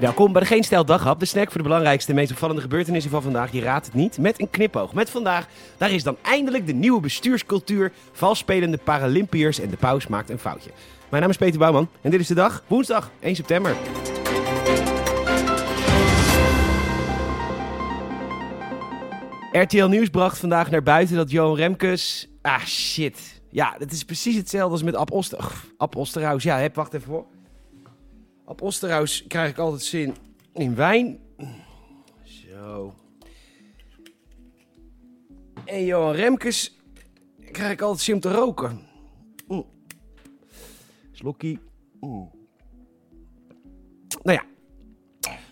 [0.00, 3.10] Welkom bij de Geen Stijl Daghap, de snack voor de belangrijkste en meest opvallende gebeurtenissen
[3.10, 3.52] van vandaag.
[3.52, 4.94] Je raadt het niet, met een knipoog.
[4.94, 5.46] Met vandaag,
[5.76, 7.92] daar is dan eindelijk de nieuwe bestuurscultuur.
[8.12, 10.70] Valspelende Paralympiërs en de paus maakt een foutje.
[11.08, 13.76] Mijn naam is Peter Bouwman en dit is de dag, woensdag 1 september.
[19.52, 22.28] RTL Nieuws bracht vandaag naar buiten dat Johan Remkes...
[22.42, 23.40] Ah, shit.
[23.50, 25.38] Ja, het is precies hetzelfde als met Ab, Oster...
[25.76, 25.94] Ab.
[26.38, 27.24] Ja, heb, wacht even voor.
[28.50, 30.14] Ab Osterhaus krijg ik altijd zin
[30.52, 31.20] in wijn.
[32.22, 32.94] Zo.
[35.64, 36.76] En Johan Remkes
[37.52, 38.80] krijg ik altijd zin om te roken.
[39.48, 39.66] Mm.
[41.12, 41.58] Slokkie.
[42.00, 42.30] Mm.
[44.22, 44.44] Nou ja.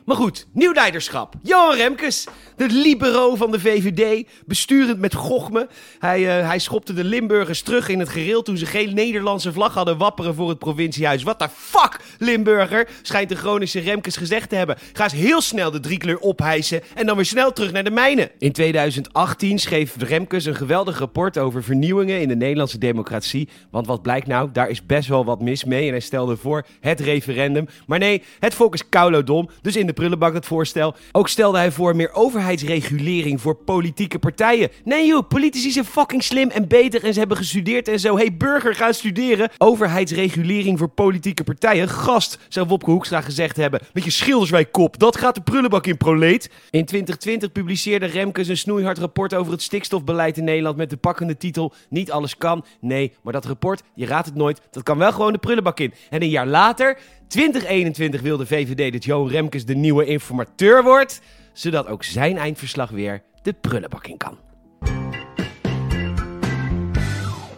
[0.05, 1.35] Maar goed, nieuw leiderschap.
[1.43, 2.27] Johan Remkes,
[2.59, 5.69] de libero van de VVD, besturend met gochme.
[5.99, 9.75] Hij, uh, hij schopte de Limburgers terug in het gereel toen ze geen Nederlandse vlag
[9.75, 11.23] hadden wapperen voor het provinciehuis.
[11.23, 14.77] What the fuck, Limburger, schijnt de Groningse Remkes gezegd te hebben.
[14.93, 18.31] Ga eens heel snel de driekleur ophijsen en dan weer snel terug naar de mijnen.
[18.39, 23.49] In 2018 schreef Remkes een geweldig rapport over vernieuwingen in de Nederlandse democratie.
[23.71, 25.85] Want wat blijkt nou, daar is best wel wat mis mee.
[25.87, 27.69] En hij stelde voor het referendum.
[27.87, 30.95] Maar nee, het volk is koulodom, dus in de prullenbak het voorstel.
[31.13, 32.13] Ook stelde hij voor meer
[32.49, 34.71] overheidsregulering voor politieke partijen.
[34.85, 38.17] Nee joh, politici zijn fucking slim en beter en ze hebben gestudeerd en zo.
[38.17, 39.51] hey, burger, ga studeren.
[39.59, 41.89] Overheidsregulering voor politieke partijen.
[41.89, 43.81] Gast, zou Wopke Hoekstra gezegd hebben.
[43.93, 46.51] Met je schilderswijkkop, dat gaat de prullenbak in proleet.
[46.71, 51.37] In 2020 publiceerde Remkes een snoeihard rapport over het stikstofbeleid in Nederland met de pakkende
[51.37, 52.65] titel Niet alles kan.
[52.81, 55.93] Nee, maar dat rapport, je raadt het nooit, dat kan wel gewoon de prullenbak in.
[56.11, 61.21] En een jaar later 2021 wil de VVD dat Johan Remkes de nieuwe informateur wordt,
[61.59, 64.39] zodat ook zijn eindverslag weer de prullenbak in kan.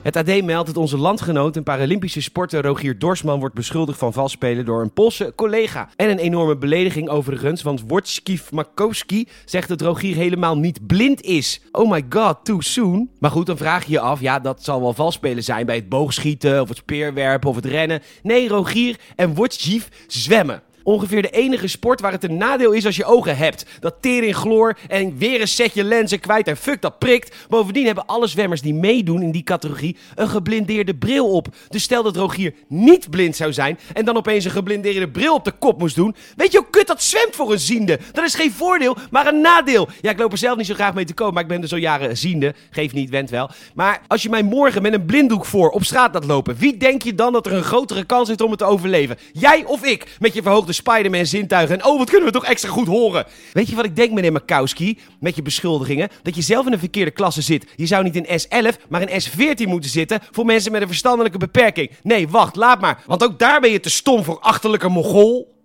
[0.02, 4.64] Het AD meldt dat onze landgenoot en Paralympische sporter Rogier Dorsman wordt beschuldigd van valspelen
[4.64, 5.88] door een Poolse collega.
[5.96, 11.60] En een enorme belediging overigens, want Wojciech Makowski zegt dat Rogier helemaal niet blind is.
[11.72, 13.10] Oh my god, too soon.
[13.18, 15.88] Maar goed, dan vraag je je af, ja dat zal wel valspelen zijn bij het
[15.88, 18.02] boogschieten of het speerwerpen of het rennen.
[18.22, 20.62] Nee, Rogier en Wojciech zwemmen.
[20.82, 23.66] Ongeveer de enige sport waar het een nadeel is als je ogen hebt.
[23.80, 27.36] Dat tering chloor en weer een setje lenzen kwijt en fuck dat prikt.
[27.48, 31.48] Bovendien hebben alle zwemmers die meedoen in die categorie een geblindeerde bril op.
[31.68, 35.44] Dus stel dat Rogier niet blind zou zijn en dan opeens een geblindeerde bril op
[35.44, 36.14] de kop moest doen.
[36.36, 37.98] Weet je hoe kut dat zwemt voor een ziende?
[38.12, 39.88] Dat is geen voordeel, maar een nadeel.
[40.00, 41.68] Ja, ik loop er zelf niet zo graag mee te komen, maar ik ben er
[41.68, 42.54] zo jaren ziende.
[42.70, 43.50] Geef niet, went wel.
[43.74, 47.02] Maar als je mij morgen met een blinddoek voor op straat laat lopen, wie denk
[47.02, 49.18] je dan dat er een grotere kans heeft om het te overleven?
[49.32, 50.16] Jij of ik?
[50.18, 51.78] Met je verhoogde Spider-Man zintuigen.
[51.78, 53.26] En oh, wat kunnen we toch extra goed horen.
[53.52, 56.08] Weet je wat ik denk, meneer Makowski, met je beschuldigingen?
[56.22, 57.66] Dat je zelf in een verkeerde klasse zit.
[57.76, 61.38] Je zou niet in S11, maar in S14 moeten zitten voor mensen met een verstandelijke
[61.38, 61.90] beperking.
[62.02, 63.02] Nee, wacht, laat maar.
[63.06, 65.58] Want ook daar ben je te stom voor achterlijke mogol.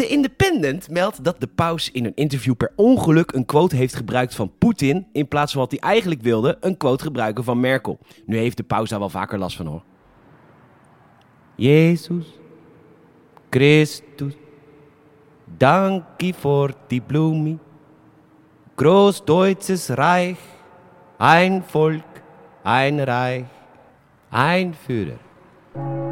[0.00, 4.34] De Independent meldt dat de paus in een interview per ongeluk een quote heeft gebruikt
[4.34, 5.06] van Poetin.
[5.12, 7.98] In plaats van wat hij eigenlijk wilde, een quote gebruiken van Merkel.
[8.26, 9.82] Nu heeft de paus daar wel vaker last van hoor.
[11.60, 12.24] Jezus
[13.50, 14.32] Christus,
[15.44, 17.58] danke voor die Blume.
[18.76, 20.38] Groß deutsches Reich,
[21.18, 22.22] ein Volk,
[22.64, 23.44] ein Reich,
[24.30, 26.09] ein Führer.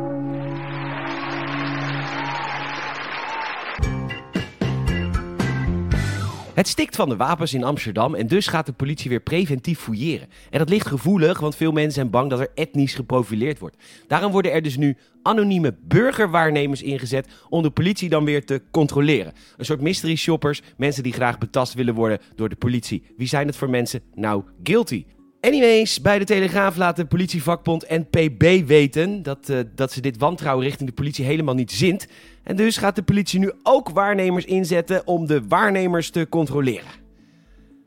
[6.59, 10.29] Het stikt van de wapens in Amsterdam en dus gaat de politie weer preventief fouilleren.
[10.51, 13.77] En dat ligt gevoelig, want veel mensen zijn bang dat er etnisch geprofileerd wordt.
[14.07, 19.33] Daarom worden er dus nu anonieme burgerwaarnemers ingezet om de politie dan weer te controleren.
[19.57, 23.03] Een soort mystery shoppers, mensen die graag betast willen worden door de politie.
[23.17, 24.03] Wie zijn het voor mensen?
[24.15, 25.05] Nou, guilty.
[25.41, 30.65] Anyways, bij de Telegraaf laat de politievakbond NPB weten dat, uh, dat ze dit wantrouwen
[30.65, 32.07] richting de politie helemaal niet zint.
[32.43, 36.91] En dus gaat de politie nu ook waarnemers inzetten om de waarnemers te controleren.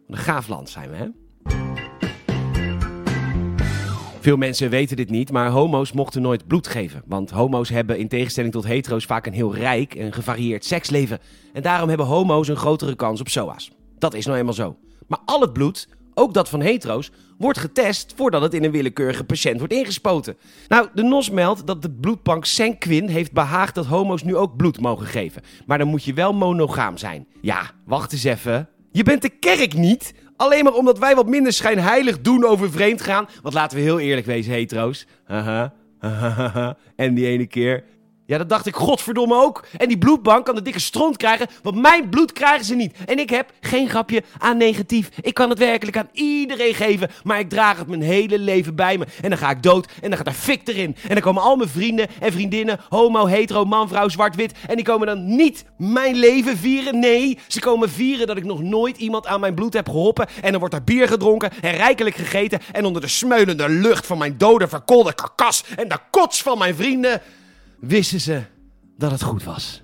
[0.08, 1.08] Een gaaf land zijn we, hè?
[4.20, 7.04] Veel mensen weten dit niet, maar homo's mochten nooit bloed geven.
[7.06, 11.20] Want homo's hebben in tegenstelling tot hetero's vaak een heel rijk en gevarieerd seksleven.
[11.54, 13.72] En daarom hebben homo's een grotere kans op SOA's.
[13.98, 14.78] Dat is nou eenmaal zo.
[15.08, 19.24] Maar al het bloed ook dat van hetero's, wordt getest voordat het in een willekeurige
[19.24, 20.38] patiënt wordt ingespoten.
[20.68, 24.80] Nou, de NOS meldt dat de bloedbank Senquin heeft behaagd dat homo's nu ook bloed
[24.80, 25.42] mogen geven.
[25.66, 27.28] Maar dan moet je wel monogaam zijn.
[27.42, 28.70] Ja, wacht eens even.
[28.92, 30.14] Je bent de kerk niet?
[30.36, 33.28] Alleen maar omdat wij wat minder schijnheilig doen over vreemd gaan.
[33.42, 35.08] Want laten we heel eerlijk wezen, hetero's.
[35.24, 35.74] Haha,
[36.96, 37.84] en die ene keer
[38.32, 39.66] Ja, dat dacht ik godverdomme ook.
[39.78, 42.96] En die bloedbank kan de dikke stront krijgen, want mijn bloed krijgen ze niet.
[43.06, 45.10] En ik heb, geen grapje, aan negatief.
[45.22, 48.98] Ik kan het werkelijk aan iedereen geven, maar ik draag het mijn hele leven bij
[48.98, 49.06] me.
[49.22, 50.96] En dan ga ik dood en dan gaat daar fik erin.
[51.04, 54.54] En dan komen al mijn vrienden en vriendinnen, homo, hetero, man, vrouw, zwart-wit.
[54.68, 57.00] En die komen dan niet mijn leven vieren.
[57.00, 60.28] Nee, ze komen vieren dat ik nog nooit iemand aan mijn bloed heb geholpen.
[60.42, 62.60] En dan wordt er bier gedronken en rijkelijk gegeten.
[62.72, 66.76] En onder de smeulende lucht van mijn dode, verkoolde karkas en de kots van mijn
[66.76, 67.22] vrienden
[67.82, 68.42] wisten ze
[68.98, 69.82] dat het goed was.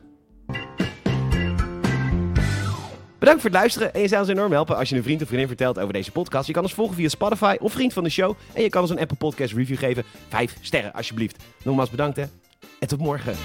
[3.20, 5.28] Bedankt voor het luisteren en je zou ons enorm helpen als je een vriend of
[5.28, 6.48] vriendin vertelt over deze podcast.
[6.48, 8.92] Je kan ons volgen via Spotify of vriend van de show en je kan ons
[8.92, 10.04] een Apple Podcast review geven.
[10.30, 11.44] Vijf sterren alsjeblieft.
[11.64, 13.36] Nogmaals bedankt en tot morgen.